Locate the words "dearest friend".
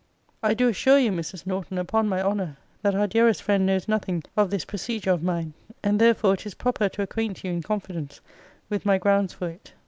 3.05-3.67